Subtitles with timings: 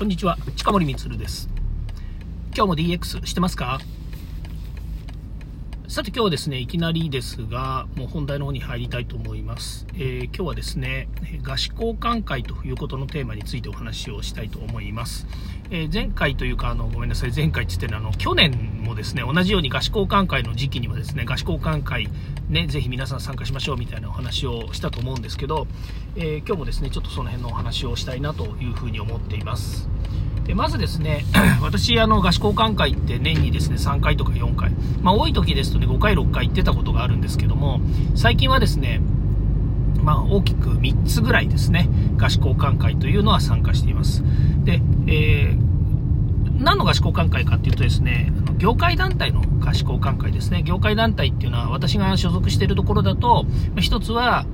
[0.00, 1.50] こんにちは、近森光です。
[2.56, 3.80] 今日も DX してますか？
[5.88, 9.86] さて今日はですね、いきなりですが、もう本題の方に入りたいと思います。
[9.94, 11.08] えー、今日はですね、
[11.42, 15.26] 合詞交換会ということのテーマについてお話をしたいと思います。
[15.70, 22.08] えー、前回というか、あの、ごめんなさい、前回って言ってるの、あの、去年もですね、同じように合詞交換会の時期にはですね、合詞交換会、
[22.48, 25.66] ね、ぜひ皆さん参加しましょうみたいなお話をしたと思うんですけど、
[26.16, 29.89] えー、今日もですね、ちょっとその辺のお話をしたいなというふうに思っています。
[30.50, 31.24] でまずですね、
[31.62, 37.80] 私、あの、合宿交換会って年にですね、3回とか4回、まあ、多い時ですとね、5回、6回行ってたことがあるんですけども、
[38.16, 39.00] 最近はですね、
[40.02, 44.24] まあ、大きく3つぐらいですね、合宿交換会というのは参加しています。
[44.64, 50.64] で、えー、何の合宿交換会かっていうとですね、業界団体の合宿交換会ですね。
[50.64, 53.46] 業界団体っていうのは私が所属しているところだと、
[53.78, 54.46] 一つは、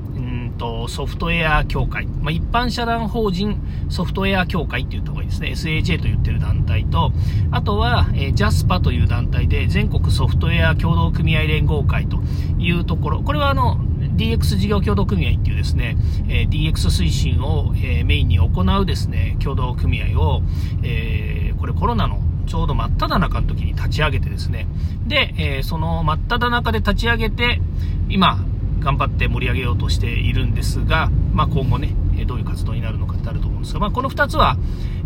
[0.56, 5.52] と、ソフトウェア協会、まあ、一般社団法人ソフトウェア協会って言った方がいいですね。
[5.82, 7.12] SAJ と言ってる団体と、
[7.50, 12.18] あとは、えー、JASPA という団体で、全国ソフトウェア協同組合連合会と
[12.58, 13.78] いうところ、これはあの、
[14.16, 15.96] DX 事業協同組合っていうですね、
[16.28, 20.42] えー、DX 推進を、えー、メインに行うですね、協同組合を、
[20.82, 24.66] えー、これコロナのちょうど真っ只中の時に立ち上げてですね、
[25.06, 27.60] で、えー、その真っ只中で立ち上げて、
[28.08, 28.38] 今、
[28.80, 31.94] 頑張って盛り上げようとしているんですが、まあ、今後ね、
[32.26, 34.56] どういう活動になるのかってあると思うんですが、まあ、この2つは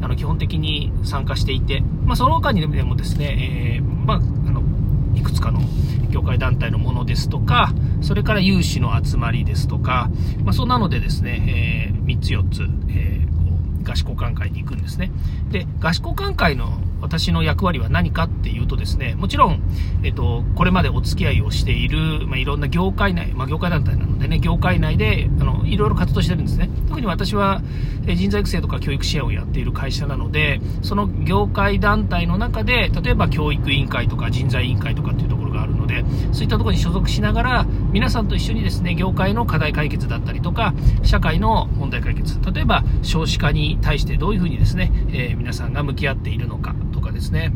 [0.00, 4.62] あの基本的に参加していて、まあ、その他にでもですね、えー、まあ、あの
[5.14, 5.60] いくつかの
[6.10, 10.10] 業界団体のものですとか、それから有志の集まりですとか、
[10.44, 13.39] まあ、そんなのでですね、えー、3つ4つ、えー
[13.84, 15.10] 合宿交換会に行くんですね。
[15.50, 19.62] で、合宿交換会の私の役割は何かっていうとですね、もちろん、
[20.02, 26.70] えっと、これまでお付き合いをしている、まあ、いろんな業界内、まあ、業界団体なのでね、業界内で、あの、いろいろ活動してるんですね。
[26.88, 27.62] 特に私は、
[28.06, 35.39] え人材育成とか教育支援をやっている会社なので、その業界団体の中で、例えば教育委員会とか人材委員会とかっていうところ
[35.70, 47.52] るので、そういったところに所属しながら、皆さんと一緒にですね、業界の課題解決だったりとか、社会の問題解決、例えば少子化に対してどういうふうにですね、えー、皆さんが向き合っているのかとかですね、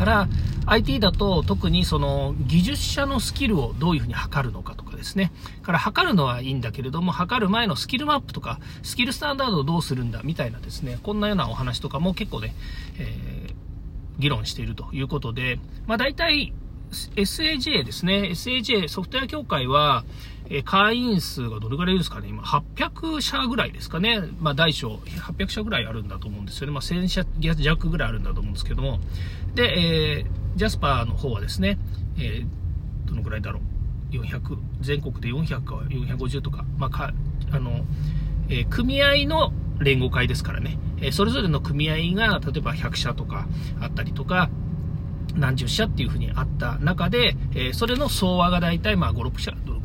[0.00, 0.28] から
[0.64, 5.30] IT だと特にその技術者のスキルをどういうふうに測るのかとかですね、
[5.62, 12.54] から測るのはいいんだけれども、測る前のスキルマップとか、スキルスタンダードをどうするんだみたいなですね、こんなようなお話とかも結構ね、
[12.98, 16.52] えー、議論しているということで、まあ大体
[16.90, 18.30] SAJ ですね。
[18.32, 20.04] SAJ ソフトウェア協会は、
[20.64, 24.20] 会員数がどれぐらいですかね今、800社ぐらいですかね。
[24.40, 26.72] まあ、大小800社ぐらいあるんだと思うんですよね。
[26.72, 28.98] まあ、1000社弱ぐらいあるんだと思うんですけども。
[29.54, 31.78] で、えー、ジャスパーの方はですね、
[32.18, 34.14] えー、どのぐらいだろう。
[34.14, 37.12] 400、全国で400か450とか、まあ、か、
[37.52, 37.84] あの、
[38.48, 40.78] えー、組合の連合会ですからね。
[41.00, 43.46] えそれぞれの組合が、例えば100社とか
[43.80, 44.50] あったりとか、
[45.36, 49.80] 何十社っていうふうにあった中で、えー、それの総和が大体まあ5、6社、5、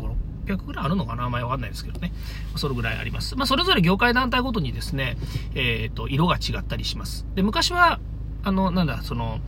[0.46, 2.12] 600ぐらいあるのかなあんまりわかんないですけどね。
[2.56, 3.36] それぐらいあります。
[3.36, 5.18] まあ、それぞれ業界団体ごとにですね、
[5.56, 7.26] えっ、ー、と、色が違ったりします。
[7.36, 8.00] で、昔は、
[8.44, 9.40] あの、なんだ、その、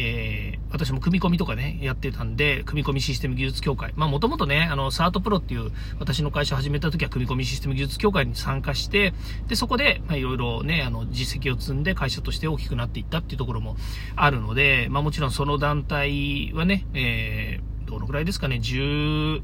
[0.00, 3.92] えー、私も組み込みとかね、やってたんで、組み込みシステム技術協会。
[3.96, 9.12] まあもともとね、あの、サートプロっていう私の会社を始めた時は組み込みシステム技術協会に参加して、
[9.48, 13.76] で、そこで、まあいろいろね、あの、実績を積んで会社として大きくなっていったっていうところも
[14.14, 19.42] あるので、まあもちろんその団体はね、えー、どのくらいですかね、10、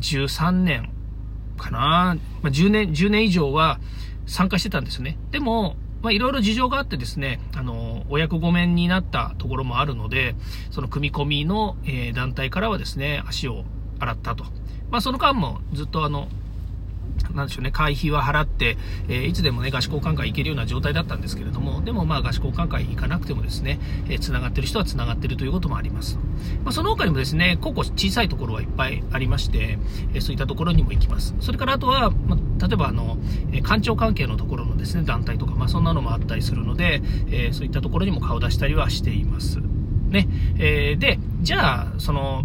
[0.00, 0.90] 13年
[1.56, 3.78] かな、まあ10年、10年以上は
[4.26, 5.16] 参加してたんですね。
[5.30, 5.76] でも、
[6.06, 10.36] まあ、いろいろ事情があってですね、あの、お役御免になったところもあるので、
[10.70, 13.64] その組み込みの、えー、団体からはですね、足を
[13.98, 14.44] 洗ったと。
[14.88, 16.28] まあ、その間もずっとあの、
[17.34, 18.76] なんでしょうね、会費は払って、
[19.08, 23.78] えー、いつでもね、合宿交換会行けるような状態だったんですけれども、でもまあ合宿交換会行かなくてもですね、
[24.08, 26.18] えー、繋がってる人は繋がってるということもあります。
[26.64, 29.78] まあ、その他にもですね、個々小さいところはいっぱいありまして、
[30.14, 31.34] えー、そういったところにも行きます。
[31.40, 33.18] それからあとは、まあ、例えばあの、
[33.52, 39.60] え官庁関係のところのですね、団体とか、まあそんなのもあったりするので、えそういったところにも顔出したりはしています。
[40.08, 40.28] ね。
[40.58, 42.44] えで、じゃあ、その、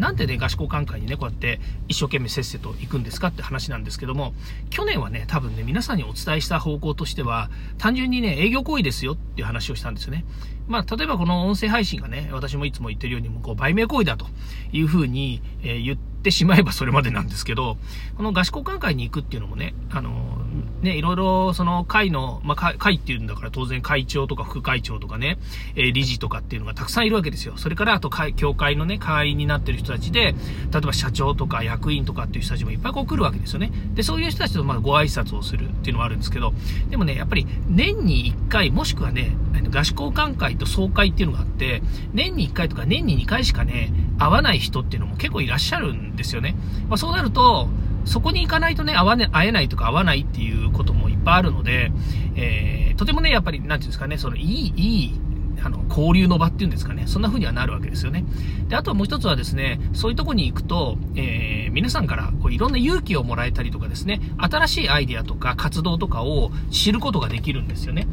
[0.00, 4.32] なんでね、合宿館会にね、こうやって一生懸命せっせと行くんですかって話なんですけども、
[4.70, 10.24] 去年はね、多分ね、皆さんにお伝えした方向としては、単純にね、営業行為ですよっていう話をしたんですよね。
[10.68, 14.26] まあ、例えばこの音声配信がね、私もいつも言ってるように、こう、売名行為だと
[14.72, 17.76] いうふうに、えー、言ってしまえばそれまでなんですけど、
[18.16, 20.40] この合宿交換会に行くっていうのもね、あのー
[20.82, 25.38] ね、いろいろその会の、まあ、会っていうんだから当然会長とか副会長とかね、
[25.76, 27.56] えー、理事とかっていうのがたくさんいるわけですよ。
[27.56, 33.70] それからあと会、協会のね、会員になってる人たちで、例えば社長とか役員とかっていう人たちもいっぱいこう来るわけですよね。
[33.94, 36.54] で、そういう人たちとまあご挨拶をするっていうのもあるんですけど、
[36.88, 39.36] でもね、やっぱり年に1回、もしくはね、
[39.70, 41.82] 合宿交換会と総会っていうのがあって、
[42.12, 46.54] 年に1回とか年に2回しかね、会わない人っていうのも結構いらっしゃるんですよね。
[46.88, 47.68] まあ、そうなると、
[48.04, 51.92] そこに行かないとね、会わね、会えないとか会わないっていうこともいっぱいあるので、
[52.34, 55.20] えー、とてもね、やっぱり、なんていうんですかね、その、いい、いい、
[55.62, 57.04] あの、交流の場っていうんですかね。
[57.06, 58.24] そんな風にはなるわけですよね。
[58.68, 68.06] で、あともう一つはですね、そういうとこに行くと、えー、皆さんからこういろんな勇気をもらえたりとかですね、新しいアイデアとか活動とかを知ることができるんですよね。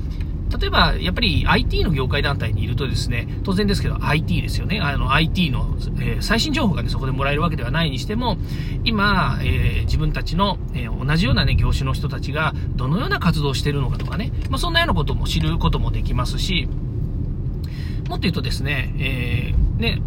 [0.49, 4.79] 例えば、やっぱり IT の業界団体にいるとですね、当然ですけど IT ですよね。
[4.79, 8.38] あの IT の、えー、最新情報がね、そこでもらえるわけではないにしても、
[8.83, 16.67] 今、えー、自分たちの、えー、同じようなね、業種の人たちがどのような活動をしているのかとかね、まあ、そんなようなことも知ることもできますし、
[18.07, 20.01] もっと言うとですね、えー、ね、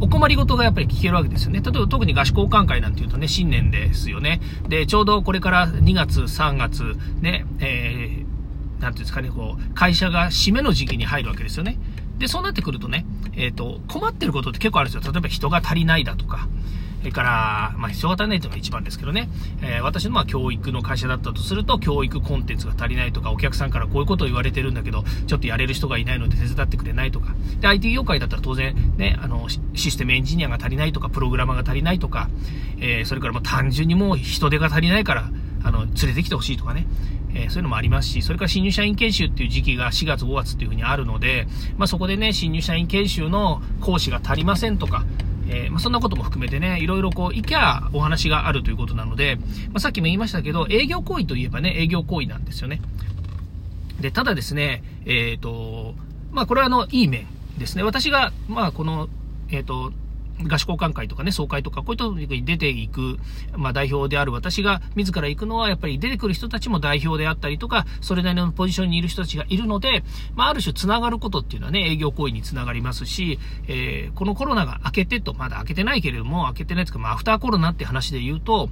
[0.00, 1.60] お困りごとがやっぱり聞けるわけですよね。
[1.60, 4.40] 例えば特に合宿交換会なんていうとね、新年ですよね。
[4.68, 11.78] で、ちょうどこれから2月、3月、ね、えーなんていうんですかね、こう、会社が締めの時期に入るわけですよね。
[12.18, 13.06] で、そうなってくるとね、
[13.36, 15.12] えっ、ー、と、困ってることって結構あるんですよ。
[15.12, 16.48] 例えば人が足りないだとか、
[17.04, 19.28] それから、まあ、人が足りないというのが一番ですけどね、
[19.60, 32.30] えー、私のまあ教育の会社だったとすると、教育コンテンツが足りないとか、お客さんからこういうことを言われてるんだけど、ちょっとやれる人がいないので手伝ってくれないとか、IT 業界だったら当然、ね、あの、システムエンジニアが足りないとか、プログラマーが足りないとか、
[32.78, 35.30] えー、それからもう単純にもう人手が足りないから、
[35.62, 36.86] あの、連れてきてほしいとかね、
[37.34, 41.46] えー、そういうのもありますし、それから新入社員研修っていう時期が4月5月っていうふうにあるので、
[41.76, 45.04] まあ、そこでね、新入社員研修の講師が足りませんとか、
[45.48, 52.80] えー、まあ、そんなことも含めてね、いろいろこう、行きゃお話があるということなので、まあ、さっきも言いましたけど、営業行為といえばね、営業行為なんですよね。
[54.00, 55.94] で、ただですね、えっ、ー、と、
[56.32, 57.26] まあ、これはあの、いい面
[57.58, 57.82] ですね。
[57.82, 59.08] 私が、まあ、この、
[59.50, 59.92] えっ、と、
[60.42, 63.18] 合宿交換会とかね、総会とか、こういったに出ていく、
[63.56, 70.02] まあ代表である私が自ら行くのは、やっぱり出てくる人たちも代表であったりとか、それなりのポジションにいる人たちがいるので、
[70.34, 73.38] まあある種つながることっていうのはね、営業行為につながりますし、
[73.68, 78.68] えー、このコロナが明けてと、まだ明けてないけれども、明けてないというか、まあアフターコロナって話で言うと、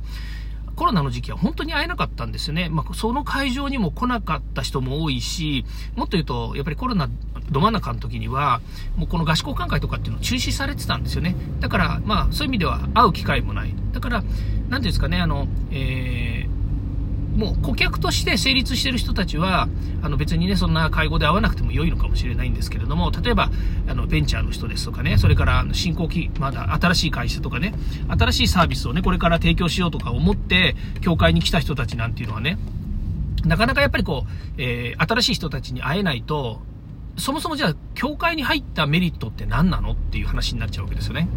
[0.76, 2.68] コロナの時期は本当に会えなかったんですよね。
[2.70, 5.64] まあ、その会場にも来なかった人も多いし、
[5.96, 7.08] もっと言うと、やっぱりコロナ
[7.50, 8.60] ど真ん中の時には、
[8.96, 11.36] もうこの合宿交換会とかっていうの中止されてたんですよね。
[11.60, 13.74] だから、まあ、そういう意味では会う機会もない。
[13.92, 16.51] だから、なんていうんですかね、あの、えー
[17.36, 19.68] もう顧客として成立してる人たちは、
[20.02, 23.50] あの別にね、そんな会合で会わなくても良いのかもしれないんですけれども、例えば、
[23.88, 27.74] あの、ベンチャーの人ですとかね、それから新興期、まだ新しい会社とかね、
[28.08, 32.58] 新しいサービスをね、これから提供しようとか思って、協会に来た人たちなんていうのはね、
[33.44, 36.60] なかなかやっぱりこう、えー、新しい人たちに会えないと、
[37.16, 41.28] そもそもじゃあ、協会に入ったメリットって何なのっていう話になっちゃうわけですよね。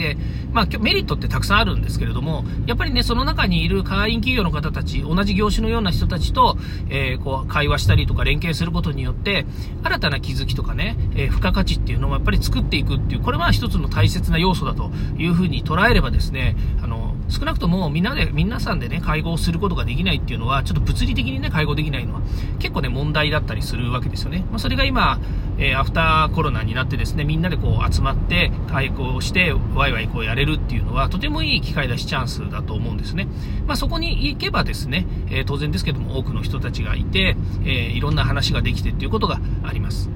[0.00, 0.16] で、
[0.52, 6.56] まあ、メリットってたくさんあるんですけれども、やっぱりね、その中にいる会員企業の方たち、同じ業種のような人たちと、
[6.88, 9.44] えー、こう、会話したりとか連携することによって、
[9.82, 22.22] 新たな気づきとかね、えー、付加価値っていうのをやっぱり作っていくっていう、これは一つの大切な要素だというふうに捉えればですね、あの、少なくともみんなで、皆さんでね、会合することができないっていうのは、ちょっと物理的にね、会合できないのは、
[22.58, 24.44] 結構ね、問題だったりするわけですよね。
[24.50, 25.18] まあ、それが今、
[25.60, 33.28] えー、アフターコロナになってですね、みんなでこう集まって、会合して、ワイワイこうやれるっていうのは、とてもいい機会だし、チャンスだと思うんですね。
[33.66, 40.10] まあ、そこに行けばですね、えー、当然ですけども、多くの人たちがいて、えー、いろんな話ができてっていうことがあります。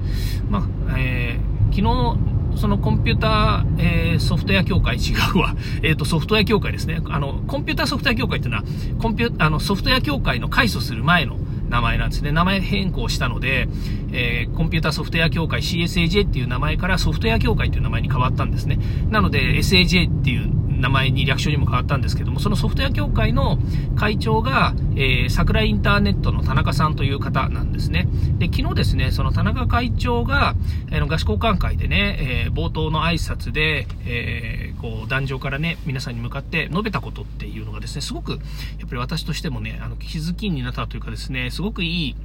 [0.49, 1.39] まあ、え、
[1.71, 2.17] 昨日、
[2.57, 5.55] そのコンピューター、えー、ソフトウェア協会、違うわ。
[5.83, 7.01] えっ、ー、と、ソフトウェア協会ですね。
[7.09, 8.63] あの、コンピューターソフトウェア協会っていうのは、
[8.99, 11.37] コンピュあの、ソフトウェア協会の改組する前の
[11.69, 12.31] 名前なんですね。
[12.31, 13.67] 名前変更したので、
[14.15, 18.79] えー、コンピュータソフトウェア協会 CSAJ っていう名前からソフトウェア協会っていう名前に変わったんですね。
[19.09, 23.57] なので、SAJ っていう名前に略称にも変わったんですけども、そのソフトウェア協会の
[23.95, 28.07] 会長が、えー、桜インターネットの田中さんという方なんですね。
[28.37, 30.55] で、昨日ですね、その田中会長が、
[30.91, 38.39] えー、の合宿交換会でね、えー、冒頭の挨拶で、えー、こう、壇上からね、皆さんに向かって述べたことっていうのがですね、すごく、やっ
[38.81, 42.15] ぱり私としてもね、あの、気づきになったというかですね、すごくいい、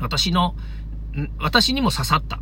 [0.00, 0.54] 私の、
[1.38, 2.40] 私にも刺さった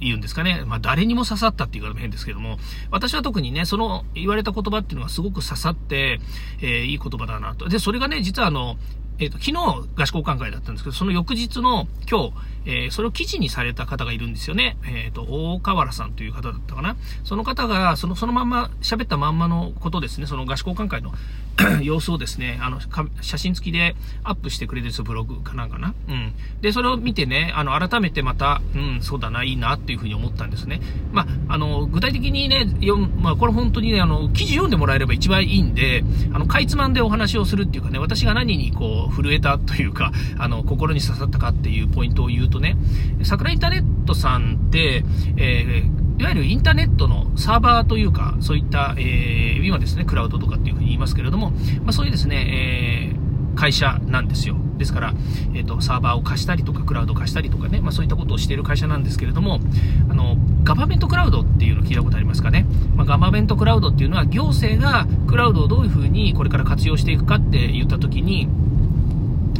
[0.00, 0.64] 言うんですかね。
[0.66, 2.58] まあ、誰にも刺さったっていう方も変ですけども、
[2.90, 6.20] 私は特にね、その言われた言葉っていうのはすごく刺さって、
[6.60, 7.68] えー、いい言葉だなと。
[7.68, 8.76] で、それがね、実はあの、
[9.18, 12.32] えっ、ー、と、昨日合宿交換会だったんですけど、その翌日の今日、
[12.66, 14.76] えー、それを記事にされた方がいるんですよね。
[14.84, 16.96] えっ、ー、と、大河原さんという方だったかな。
[17.24, 21.14] その方が、その、そのまんま、喋ったまんまのことですね、その合宿交換会の
[21.82, 22.80] 様子をですね、あの、
[23.20, 23.94] 写真付きで
[24.24, 25.94] アップしてくれてるんですよ、ブログかなんかな。
[26.08, 26.32] うん。
[26.60, 30.80] で、それを見てね、あの、改めてまた、うん、そうだな、いいなっていうふうに思ったんですね。
[31.12, 42.76] まあ、あの、具体的にね、よまあ、これ本当にね、あの、記事読んでもらえれば一番いいんで、あの、かいつまんでお話をするっていうかね、私が何にこう、震えたというか、あの、心に刺さったかっていうポイントを言うとね、
[43.22, 45.04] 桜インターネットさんって、
[45.36, 54.56] えーいわゆるインターネットのサーバーというか、そういった、えー、今ですね、クラウドとかっていうふうに言いますけれども、まあ、そういうですね、えー、会社なんですよ。
[54.78, 55.14] ですから、
[55.52, 59.60] えっ、ー、と、サーバーを貸したりとか、クラウド貸したりとかね、まあ、そういったことをしている会社なんですけれども、
[60.08, 62.64] あの、ガバメントクラウドっていうの聞いたことありますかね？
[62.94, 68.48] まあ、ガバメントクラウドっていうのは、行政がクラウドをどういうふうにこれから活用していくかって言ったときに、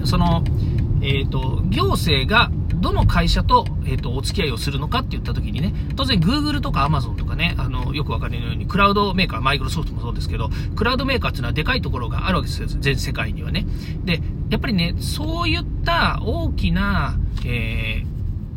[0.05, 0.45] その、
[1.03, 13.67] えっ、ー、と、行政がどの会社と、えっ、ー、と、お付き合いをするのかって言った時にね、当然 Google とか Amazon とかね、あの、よくわかるように、クラウドメーカー、マイクロソフトもそうですけど、クラウドメーカーっていうのはでかいところがあるわけですよ、全世界にはね。
[14.05, 18.07] で、やっぱりね、そういった大きな、えー、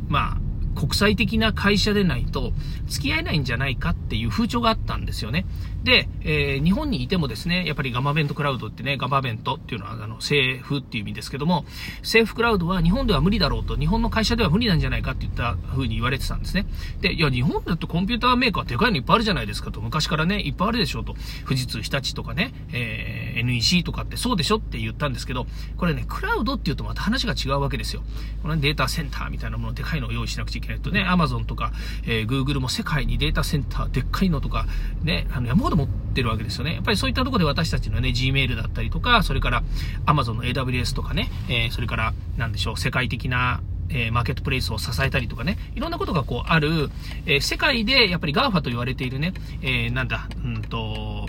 [0.09, 0.37] まあ、
[0.79, 2.53] 国際的な会社でないと
[2.87, 5.45] 付き合えないんじゃないかっていう風潮があったんですよね。
[5.83, 11.65] で、えー、日本にいてもですね、やっぱりガバメントクラウドってね、ガバメントっていうのはあの政府っていう意味ですけども、
[11.99, 16.65] 政府クラウドは日本では無理だろうと、日本の会社では無理なんじゃないかって言った風に言われてたんですね。
[17.01, 28.03] で、いや、日本だってコンピューターメーカーでかいのいっぱいあるじゃないですかと、昔からね、いっぱいあるでしょうと、富士通、日立とかね、えー、NEC とかってそうでしょって言ったんですけど、これね、クラウドって言うとまた話が違うわけですよ。
[28.41, 31.71] このデータセンターみたいなもの、でかいのを用意しなくちゃいけないとね、Amazon とか、
[32.05, 34.65] えー、Google も世界にデータセンター、でっかいのとか、
[35.03, 36.73] ね、あの山ほど持ってるわけですですよね。
[36.73, 39.63] やっぱりそういったところで私たちのね、Gmail だったりとか、それから
[40.05, 43.61] Amazon の AWS とかね、えー、それから、なんでしょう、世界的な
[43.91, 46.91] えー、マーケットプレイスを支えたりとかね、いろんなことがこうある、
[47.25, 49.33] えー、世界でやっぱり GAFA と言われているね、
[49.63, 51.25] えー、なんだ、うんと、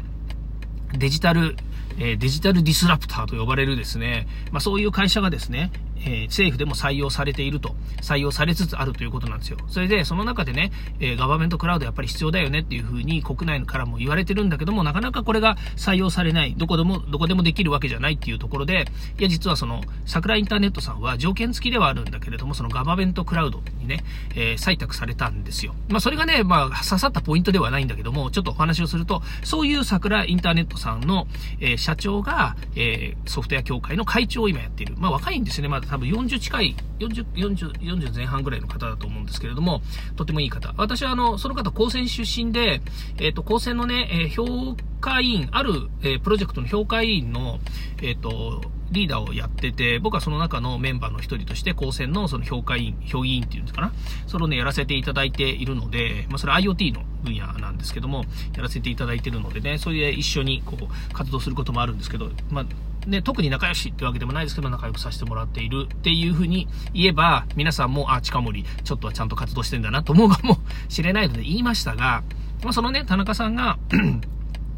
[0.92, 1.56] デジタル、
[1.98, 9.58] えデジタルディスラプターと呼ばれるですね、まあ、そういう会社がですね、えー、政府でも採用されていると、採用されつつあるということなんですよ。
[9.68, 18.86] それで、その中でね、えー、ガバメントクラウドやっぱり必要だよねっていうふうに国内からも言われてるんだけども、なかなかこれが採用されない、どこでも、どこでもできるわけじゃないっていうところで、
[19.18, 24.04] いや、実はその、桜インターネットさんは条件付きではあるんだけれども、そのガバメントクラウドにね、
[24.34, 25.74] えー、採択されたんですよ。
[25.88, 31.26] まあ、それがね、まあ、刺さったポイントではないんだけども、ちょっとお話をすると、そういう桜インターネットさんの、
[31.60, 34.94] え、社長が、え、ソフトウェア協会の会長を今やっている。
[34.98, 35.68] まあ、若いんですね。
[35.68, 39.82] まだ多分40近い40、40、40前半ぐらいの方だと思うんですけれども、
[40.14, 40.72] とてもいい方。
[40.76, 42.80] 私はあの、その方、高専出身で、
[43.18, 47.58] えっ、ー、と、高専のね、えー、評価委員、ある、えー、プロジェクトの評価委員の、
[48.02, 53.92] えっ、と、リーダーをやってて、僕はその中のメンバーの一人として、高専のその評価委員、評議員っていうんですかな。
[54.28, 58.24] それをね、やらせていただいているので、まあ、それ IoT の分野なんですけども、
[58.56, 62.66] やらせていただいているのでね、それで一緒にこう、活動することもあるんですけど、まあ、
[63.06, 72.22] ね、特に仲良しってわけでもないですけど、仲良くさせてもらっているっていうふうに言えば、皆さんも、あ、近森、ちょっとはちゃんと活動してんだなと思うかもしれないので言いましたが、
[72.62, 73.78] まあ、そのね、田中さんが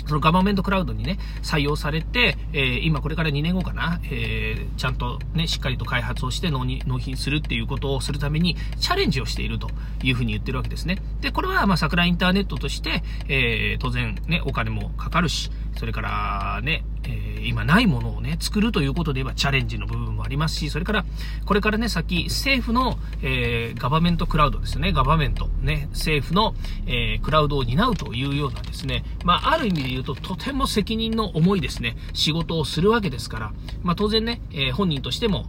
[0.07, 9.69] そのガバメントクラウドにね、採用されて、えー、今これから2年後かな、えー、ちゃんとね、しっかりと開発をして納納品するっていうことをするために、チャレンジをしていると
[10.03, 10.99] いうふうに言ってるわけですね。
[11.23, 21.05] で、これはまあ桜インターネットとして、えー、当然ね、お金もかかるし、それからね、えー、今ないものをね、作るということで言えばチャレンジの部分もありますし、それから、
[21.47, 26.55] これからね、先、政府の、えー、ガバメントクラウドですね、ガバメント、ね、政府の、
[26.87, 33.53] えー、クラウドを担うというようなですね、まあ、ある意味で言うと、とても責任の重いですね、仕事をするわけですから、
[33.83, 35.47] まあ、当然ね、えー、本人としても、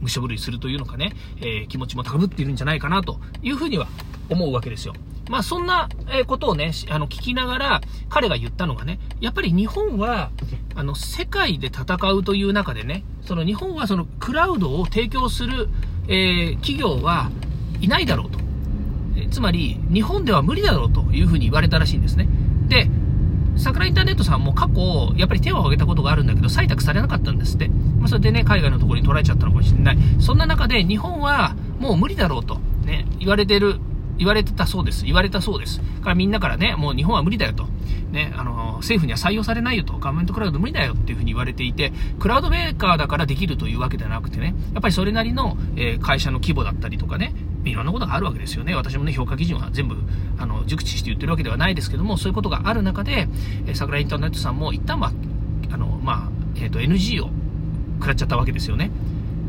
[0.00, 3.86] 無所ぶりするというのかね、えー、気持ちも高ぶっているんじゃないかなというふうには
[4.32, 4.94] 思うわけですよ。
[5.28, 5.88] まあそんな
[6.26, 10.30] ことをね、あの聞きながら彼が言ったのがね、やっぱり日本は
[10.74, 15.68] あの世界で戦うという中でね、その日本はそのクラウドを提供する、
[16.08, 17.30] えー、企業は
[17.80, 18.42] いないだろうと。
[19.30, 22.28] つまり日本では無理だろうというふうに言われたらしいんですね。
[22.68, 22.88] で、
[23.56, 24.80] 桜インターネットさんも過去、
[25.16, 27.68] やっぱり手を挙げたことがあるんだけど、採択されなかったんですって。
[27.68, 29.98] まあ、それでね、海外のところに取られちゃったのかもしれない。
[30.20, 33.78] そんな中で日本はもう無理だろうと、ね、言われてる
[34.22, 35.04] 言われてたそうです。
[35.04, 35.80] 言われたそうです。
[36.00, 37.66] からみんなからね、もう日本は無理だよと。
[38.12, 39.94] ね、あの、政府には採用されないよと。
[39.94, 48.76] ガバメントクラウド無理だよっていうふうに言われていて、クラウドメーカーだからできるというわけではなくてね、やっぱりそれなりの、えー、会社の規模だったりとかね、いろんなことがあるわけですよね。
[48.76, 49.96] 私もね、評価基準は全部、
[50.38, 53.28] あの、熟知して言ってるわけではないですけども、そういうことがある中で、
[53.66, 55.12] えー、桜インターネットさんも一旦は、
[55.72, 57.30] あの、まあ、えっ、ー、と、NG を
[57.98, 58.90] 食らっちゃったわけですよね。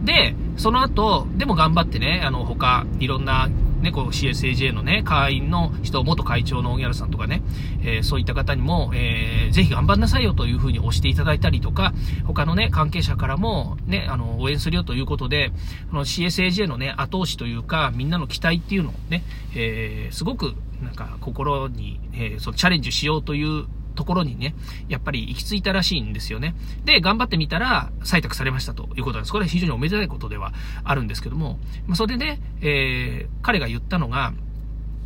[0.03, 3.49] で、その後、でも頑張ってね、あの、他、いろんな
[3.83, 7.43] ね、こう CSAJ のね、会員の人、元会長の荻原さんとかね、
[7.83, 11.93] えー、そういった方にも、えー、ぜひ頑張んなさいよというふうに押していただいたりとか、
[12.25, 15.51] 他のね、関係者からも、ね、あの、応援するよということで、
[15.91, 19.23] この CSAJ のね、後押しというか、みんなの期待っていうのをね、
[19.55, 24.55] えー、すごく、なんか、心に、えー、そのチャレンジしようというところにね、
[24.89, 26.55] やっぱり行き着いたらしいんですよね。
[26.85, 29.31] で、頑張ってみたら採択されましたということなんです。
[29.31, 34.33] これは非常におめでたいことではあるんですけども、まあ、それでね、えー、彼が言ったのが、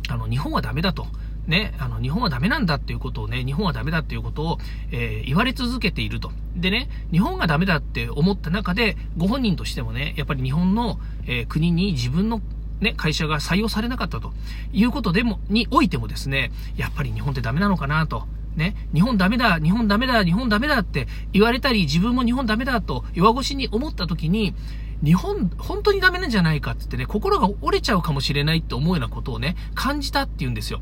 [0.08, 1.06] あの、日本はダメだと。
[1.46, 4.58] ね、あの、日本はダメなんだっていうことをね、日本はダメだっていうことを、
[4.90, 6.30] えー、言われ続けていると。
[6.54, 12.42] でね、日本がダメだって思った中で、ご本人としてもね、やっぱり日本の、えー、国に自分の
[12.80, 14.32] ね、会社が採用されなかったと
[14.72, 18.26] いうことでも、においてもですね、やっぱり日本ってダメなのかなと。
[18.58, 24.54] ね、日本ダメだ、日本ダメだ、日本ダメだって言われたり、自分も日本ダメだと弱腰に思った時に、
[25.02, 30.80] 日本、本当にダメなんじゃないかって言ってね、心が折れちゃうかもしれないって思うようなことをね、感じたって言うんですよ。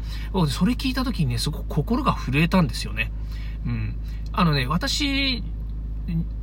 [0.48, 3.12] それ聞いた時にね、すごく心が震えたんですよね。
[3.66, 3.94] うん。
[4.32, 5.42] あのね、私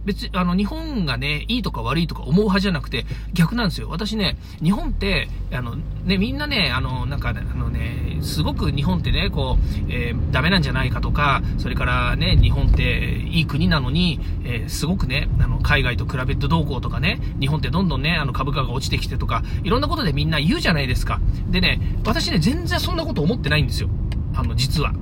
[0.06, 3.90] 別、あの、日本がね、いいとか悪いとか思う派じゃなくて、逆なんですよ。
[3.90, 21.22] 私ね、日本って、あの、ね、みんなね、あの、なんか、あのね、すごく日本ってね、こう、えー、ダメなんじゃないかとか、それからね、日本っていい国なのに、えー、すごくね、あの、海外と比べてどうこうとかね、日本ってどんどんね、あの、株価が落ちてきてとか、いろんなことでみんな言うじゃないですか。
[21.50, 23.90] でね、私ね、全然そんなこと思ってないんですよ。
[24.36, 24.94] あの、実は。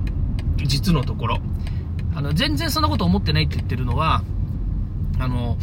[0.64, 1.40] 実のところ。
[2.14, 4.22] あの、全然そんなこと思ってないって言ってるのは、
[5.18, 5.56] あの、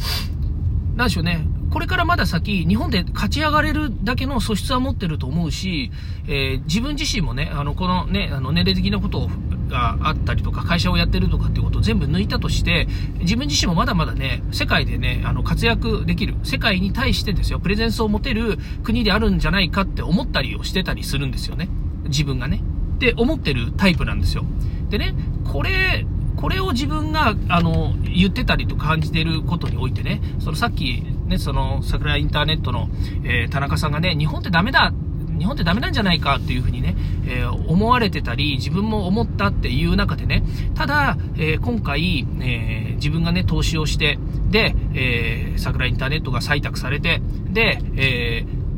[0.95, 5.91] なんでしょうね、これからまだ先、日本で勝ち上がれるだけの素質は持ってると思うし、
[6.27, 9.29] えー、自分自身もね、あの、このね、あの、年齢的なこと
[9.69, 12.87] があったりとか、会社をやってるとかっていうことを全部抜いたとして、
[13.19, 21.69] 自分自身もまだまだね、世界でね、あの、活躍できる、世界に対してですよ、プレゼンスを持てる国であるんじゃないかって思ったりをしてたりするんですよね。
[22.05, 22.61] 自分がね。
[22.95, 24.43] って思ってるタイプなんですよ。
[24.89, 25.13] でね、
[25.45, 26.05] これ、
[26.39, 32.89] これを自分が、あの、言ってたりと感じていることにおいてね、そのさっき、ね、その、桜インターネットの、
[33.25, 34.93] えー、田中さんがね、日本ってダメだ
[35.37, 40.43] 日本ってダメなんじゃないかっていうふうにね、えー、思われてたり、自分も思ったっていう中でね、
[40.75, 44.17] ただ、えー、今回、え、自分がね、投資をして、
[44.49, 48.68] で、え桜インターネットが採択されて、で、えー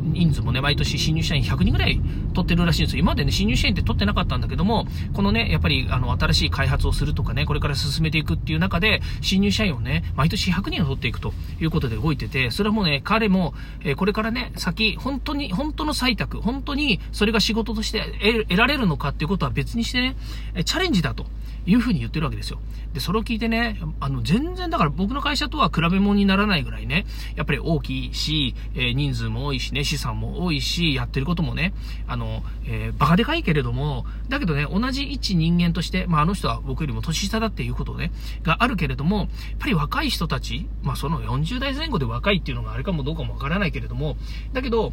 [0.00, 2.00] 人数もね、毎年新入社員100人ぐらい
[2.34, 3.00] 取ってるらしいんですよ。
[3.00, 20.16] 今までね、新入社員って取ってなかったんだけども、このね、やっぱり、あの、新しい開発をするとかね、これから進めていくっていう中で、新入社員をね、毎年100人を取っていくということで動いてて、それはもうね、彼も、え、これからね、先、本当に、本当の採択、本当にそれが仕事として得られるのかっていうことは別にしてね、
[20.64, 21.26] チャレンジだと。
[21.66, 22.58] いうふうに言ってるわけですよ。
[22.92, 31.74] で、それを聞いてね、あの、全然だから僕の会社とは比べ物にならないぐらいね、やっぱり大きいし、え、人数も多いしね、資産も多いし、やってることもね、
[32.06, 44.16] あの、えー、バカでかいけれども、だけどね、同じ一人間として、まあ、あの人は僕よりも年下だっていうことね、があるけれども、やっぱり若い人たち、まあ、その40代前後で若いっていうのがあれかもどうかもわからないけれども、
[44.52, 44.92] だけど、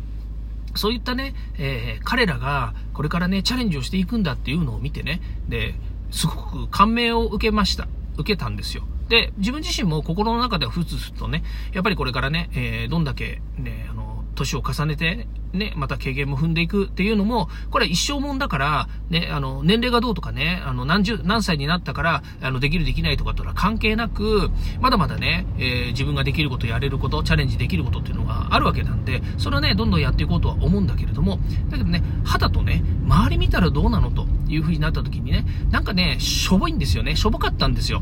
[0.75, 5.75] そういったね、えー、彼らがこれからね、チャレンジをしていくんだっていうのを見てね、で、
[6.11, 7.87] すごく感銘を受けました。
[8.17, 8.83] 受けたんですよ。
[9.09, 14.06] で、自分自身も心の中ではふつふつとね、やっぱりこれからね、えー、どんだけね、あの、
[14.37, 24.49] 年を重ねて、ね、また経験も踏んでいくっていうのも、これは一生もんだから、ね、あの、年齢がどうとかね、あの、何十、何歳になったから、あの、できるできないとかとは関係なく、
[24.81, 37.15] まだまだね、えー、自分ができること、やれること、チャレンジできることっていうのがあるわけなんで、それはね、どんどんやっていこうとは思うんだけれども、だけどね、肌とね、周り見たらどうなのという風になった時にね、なんかね、しょぼいんですよね。
[37.15, 38.01] しょぼかったんですよ。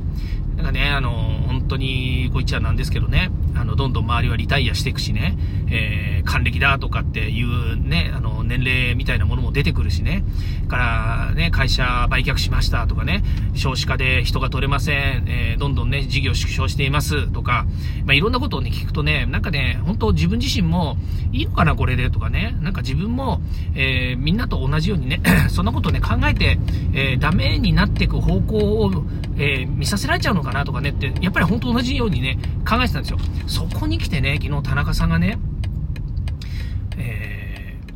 [0.57, 1.11] なんかね、あの、
[1.47, 5.37] 本当に、こう言っちゃなんですけどね、あの、どんどん周りはリタイアしていくしね、
[5.69, 10.23] えー、還暦だとかっていうね、あの、年齢みたいなものも出てくるしね、
[10.67, 17.27] からね、会社売却しましたとかね、少子化で人が取れません、えー、どんどんね、事業縮小しています。
[17.31, 17.65] とか、
[18.05, 20.97] まあ、いろんなことをね、聞くとね、なんかね、本当自分自身も、
[21.31, 23.41] いいのかな、これでとかね、なんか自分も、
[23.75, 26.57] えー、みんなと同じようにね、 そんなことをね、考えて、
[26.93, 28.91] えー、ダメになっていく方向を、
[29.37, 33.17] えー、見させられちゃうのかなとかねって、やっぱり本当同じようにね、考えてたんですよ。
[33.47, 35.37] そこに来てね、昨日田中さんがね、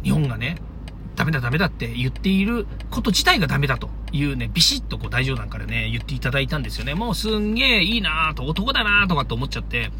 [0.09, 0.57] 日本がね、
[1.15, 6.95] ダメだダメだって言っていること自体がダメだというね、ビシッとこう大冗談からね、言っていただいたんですよね。
[6.95, 9.91] もうすんげえいいなぁと、男だなぁとかって思っちゃって、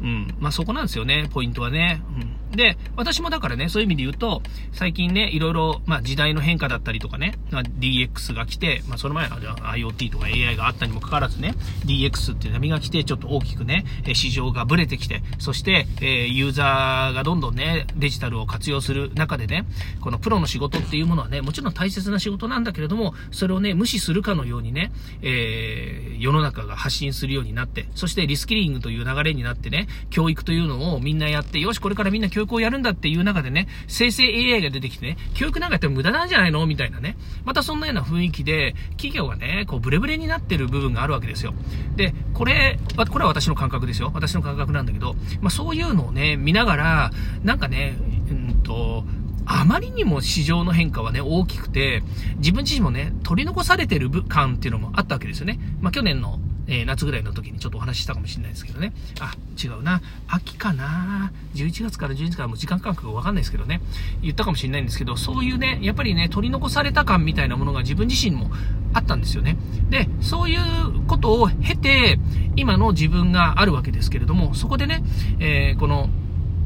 [0.00, 0.34] うん。
[0.38, 2.02] まあ、そこなんですよね、ポイントはね。
[2.16, 2.36] うん。
[2.52, 13.84] で、私もだからね、そういう意味で言うと、最近ね、いろいろ、まあ、時代の変化だったりとかね、まあ、DX が来て、まあ、その前は IoT とか AI があったにもかかわらずね、DX っていう波が来て、ちょっと大きくね、
[14.14, 19.64] 市場がブレてきて、そして、えー、ユーザーがどんどんね、デジタルを活用する中でね、
[20.00, 24.90] このプロの仕事っていうものはね、もちろん大切な仕事なんだけれども、それをね、無視するかのようにね、
[25.22, 37.16] えー、世の中が発信するようになって、そしてリスキリングという流れになってね、教育というのをみんなやって、よし、これからみんな教教育をやるんだっていう中でね、生成 AI が出てきてね、教育なんかやっても無駄なんじゃないのみたいなね。
[37.44, 41.52] またそんなような雰囲気で、企業がね、こう、ブレブレになってる部分があるわけですよ。
[41.96, 42.78] で、これ、
[43.10, 44.12] これは私の感覚ですよ。
[44.14, 47.10] 私の感覚なんだけど、まあそういうのをね、見ながら、
[47.42, 47.96] なんかね、
[48.30, 49.04] うんと、
[49.44, 52.02] あまりにも市場の変化はね、大きくて、
[52.36, 55.58] 自分自身もね、取り残されてる感っていうのもあったわけですよね。
[55.80, 58.92] まあ去年のえー、夏ぐらいの時にちょっとお話ししたかもしれないですけどね。
[59.20, 60.02] あ、違うな。
[60.28, 61.32] 秋かな。
[61.54, 63.80] 11月から12月からもう時間感覚がわかんないですけどね。
[64.22, 68.50] 言ったかもしれないんですけど、そういうね、やっぱりね、取り残された感みたいなものが自分自身も
[68.92, 69.56] あったんですよね。
[69.90, 72.18] で、そういうことを経て、
[72.56, 75.02] 今の自分があるわけですけれども、そこでね、
[75.40, 76.10] えー、この、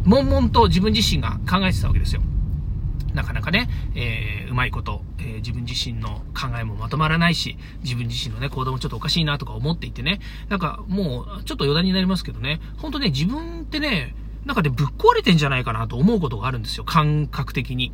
[0.04, 2.22] 悶々と自分自身が考えてたわけですよ。
[3.14, 17.92] なかなかね、えー、うまいこと、えー、自分自身の考えもまとまらないし、自分自身のね、行動もちょっとおかしいなとか思っていてね、なんかもう、ちょっと余談になりますけどね、本当ね、自分ってね、なんかね、ぶっ壊れてんじゃないかなと思うことがあるんですよ、感覚的に。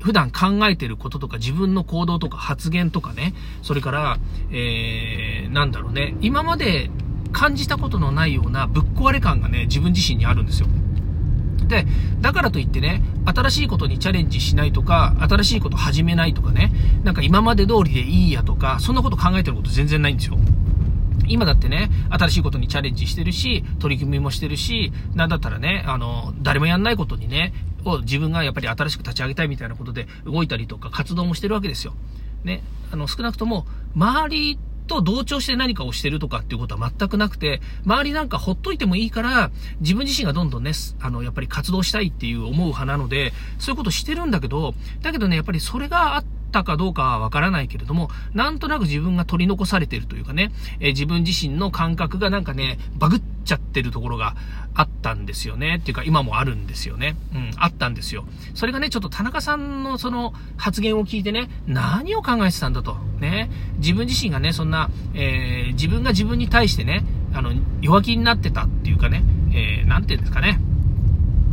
[0.00, 4.18] 普段考えてることとか、自分の行動とか発言とかね、それから、
[4.52, 6.90] えー、なんだろうね、今まで
[7.32, 10.68] 感じたことのないようなぶっ壊れ感がね、自分自身にあるんですよ。
[11.70, 11.86] で、
[12.20, 16.72] だからといってね、新しいことにチャレンジしないとか、新しいこと始めないとかね、
[17.04, 20.38] なんか今まで通りでいいやとか、そんなこと考えてること全然ないんですよ。
[21.28, 27.54] 今だってね、新しいことにチャレンジしてるし、取り組みもしてるし、なんだったらね、あの、誰もやんないことにね、
[27.84, 31.94] を自分がやっぱり新しく立ち上げたいみたいなことで動いたりとか活動もしてるわけですよ。
[32.42, 34.58] ね、あの、少なくとも、周り
[34.90, 54.34] と同調して何かをしてるとかっていうことは全くなくて、周りなんかほっといてもいいから、自分自身がどんどんね、あの、やっぱり活動したいっていう思う派なので、そういうことしてるんだけど、だけどね、やっぱりそれがあって、ったかどうかはわからないけれども、なんとなく自分が取り残されてるというかね、えー、自分自身の感覚がなんかね、バグっちゃってるところが
[54.74, 55.76] あったんですよね。
[55.76, 57.16] っていうか今もあるんですよね。
[57.34, 58.24] うん、あったんですよ。
[58.54, 62.96] それがね、ちょっと田中さんのその発言を聞いてね、何を考えてたんだと。
[63.20, 70.58] ね、自分自身がね、そんな、えー、自分が自分に対してね、あの、弱気になってたっていうかね、えー、て言うんですかね。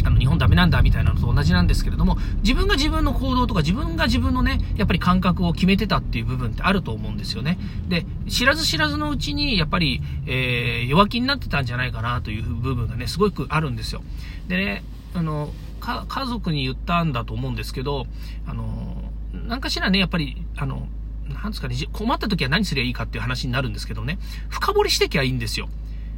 [0.08, 7.60] あの、日本ダメなんだみたいなのと同じなんですけれども、自分が自分の行動とか自分が自分のね、やっぱり感覚を決めてたっていう部分ってあると思うんですよね。
[7.88, 14.02] で、知らず知らずのうちに、やっぱり、えー、弱気になってたんじゃないかなという部分がね、すごくあるんですよ。
[14.48, 18.08] でね、あの、家族に言ったんだと思うんですけど、
[18.46, 19.12] あの、
[19.48, 20.88] なんかしらね、やっぱり、あの、
[21.30, 24.18] なんですかね、困った時は何すりゃいいかっていう話になるんですけどね、
[24.50, 25.70] 深掘りしてきゃいいんですよ。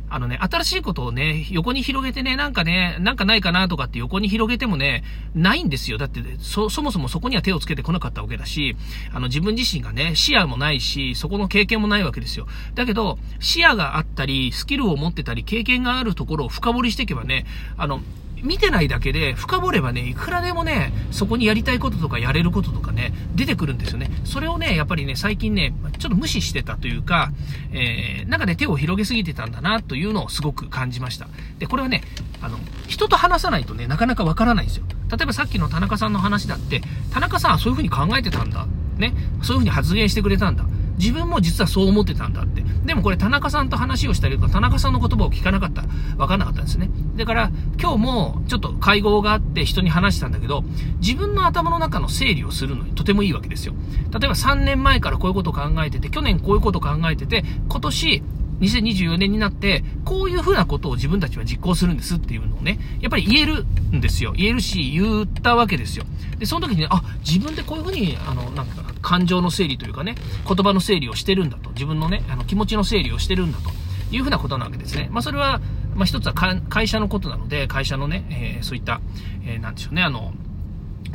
[0.09, 5.03] あのね、新しいことをね、横に広げてね、なんかね、なんかないかなとかって横に広げてもね、
[5.35, 5.97] ないんですよ。
[5.97, 8.75] だって、そ、そもそもそこには手をつけてこなかったわけだし、
[9.13, 12.47] あの、自分自身がね、視野もないし、そこの経験もないわけですよ。
[12.75, 17.45] だけど、視野があったり、スキルを持ってたり、経験があるところを深掘りしていけばね、
[17.77, 18.01] あの、
[18.43, 24.09] 見てないだけで深掘ればね、いくらでもね、そこにやりたいこととかやれることとかね、出てくるんですよね。
[24.23, 27.31] それをね、やっぱりね、最近ね、ちょっと無視してたというか、
[27.71, 31.27] えー、なんかね、手を広げすぎてたんだな、というのをすごく感じました。
[31.59, 32.03] で、これはね、
[32.41, 34.85] あの、人と話さないとね、なかなかわからないんですよ。
[35.11, 38.67] 例えばさっきの田中さんの話だって、田中さんはそういう風に考えてたんだ。
[38.97, 40.65] ね、そういう風に発言してくれたんだ。
[40.99, 42.61] 自分も実はそう思ってたんだって。
[42.85, 45.85] でもこれ田中さんと話をしたりとか、田中さんの言葉を聞かなかった。
[46.17, 46.89] わかんなかったんですね。
[47.15, 50.63] だから、今日もちょっと会合があって人に話したんだけど、
[50.99, 53.73] 自分の頭の中の整理をするのにとてもいいわけですよ。
[54.11, 58.23] 例えば3年前からこういうことを考えてて、去年こういうことを考えてて、今年
[58.59, 64.33] 2024年になって、こういうふうなことを自分たちは実行するんですっていうのをね、やっぱり言えるんですよ。
[64.33, 66.05] 言えるし、言ったわけですよ。
[66.37, 70.15] で、その時に、あ、自分でこういうふうに、あの、なんか、感情の整理というかね、
[70.47, 71.69] 言葉の整理をしてるんだと。
[71.71, 73.69] 自分のね、あの、気持ちの整理をしてるんだと
[74.11, 75.09] いうふうなことなわけですね。
[75.11, 75.61] まあ、それは、
[75.95, 79.01] まあ、一つは会社のことなので、会社のね、えー、そういった、
[79.45, 80.33] えー、でしょうね、あの、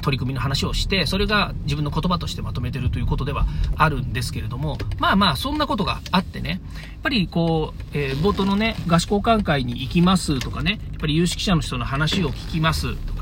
[0.05, 6.61] 取り組みの話をして、それが自分の言葉としてまとめてるということではあるんですけれども、まあまあ、そんなことがあってね、やっ
[7.03, 13.14] ぱりこう、えー、冒頭のね、合宿交換会に行きますとかね、やっぱり有識者の人の話を聞きますと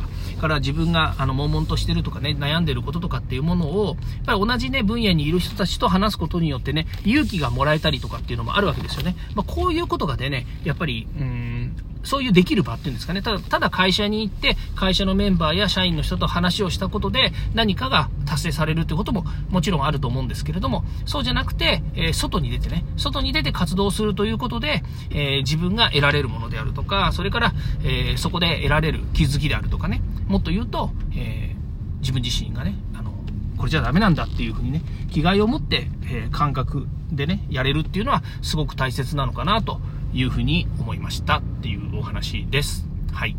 [0.43, 9.17] か、ら自分があの悶々としてるとかね、悩んでることとかっていうものを、やっぱり同じね、分野にいる人たちと話すことによってね、勇気がもらえたりとかっていうのもあるわけですよね。
[9.35, 13.23] まあ、こういうことがでね、やっぱり、うん、そういうできる場っていうんですかね。
[13.23, 27.53] ただ、ただ会社に行って、会社のメンバーや社員の人と話をしたことで、何かが達成されるってことももちろんあると思うんですけれども、そうじゃなくて、えー、外に出てね、外に出て活動するということで、えー、自分が得られるものであるとか、それから、
[27.85, 31.55] えー、そこで得られる気づきであるとかね、もっと言うと、え
[32.01, 33.13] 自分自身がね、あの、
[33.57, 39.81] これじゃダメなんだっていうふうにね、気概を持って、え感覚でね、やれるっていうのはすごく大切なのかなと
[40.15, 42.87] いうふうに思いましたっていうお話です。
[43.13, 43.37] はい。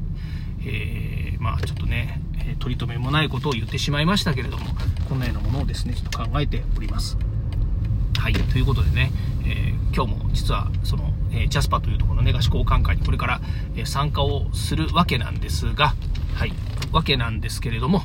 [0.66, 2.22] えー、まあちょっとね、
[2.60, 4.66] 取り留めもないことを言ってしまいましたけれども、
[5.10, 7.18] こんなようなものをですね、ちょっと考えております。
[8.18, 9.12] はい、ということでね、
[9.46, 13.42] えー、今日も実はその、えー、ジャスパというところのね、合宿交換会にこれから、
[13.76, 15.94] え参加をするわけなんですが、
[16.36, 16.54] はい、
[16.92, 18.04] わけなんですけれども、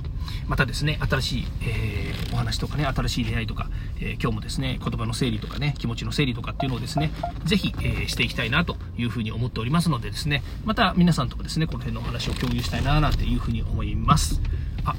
[0.48, 7.10] またですね、新しい、えー、お話とかね、新しい出会いとか、えー、今日もですね、言葉の整理とかね、気持ちの整理とかっていうのをですね、
[7.44, 14.40] ぜひ、えー、していきたいなというふうに思っておりますのでですね、また皆さんともですね、この辺のお話を共有したいななんていうふうに思います。
[14.84, 14.94] あ、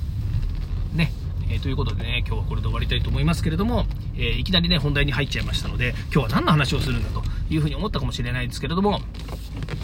[0.93, 1.11] ね、
[1.49, 9.01] えー、ということでね、今日はこれで終わりたいと思いますけれども、えー、いきなりね、本題に入っちゃいましたので、今日は何の話をするんだというふうに思ったかもしれないですけれども、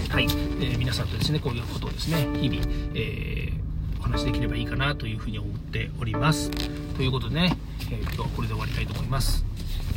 [0.10, 2.62] はい、えー、皆さんとですね、こういうことをですね、日々、
[2.96, 3.66] えー
[4.06, 6.52] 話できればいいかなというふうに思っております。
[6.96, 7.58] ということでね、
[7.92, 9.44] えー、今日はこれで終わりたいと思います。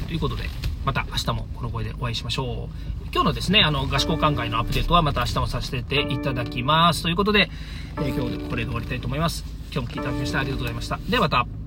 [0.07, 0.45] ということで、
[0.85, 3.05] また明日もこの声でお会いしましょう。
[3.13, 7.03] 今日のですね、あの、合宿交換会のアップデートはまた明日もさせていただきます。
[7.03, 7.51] ということで、
[7.99, 9.45] えー、今日でこれで終わりたいと思います。
[9.73, 10.99] 今日も聞いていただきましてありがとうございました。
[11.09, 11.58] ではまた。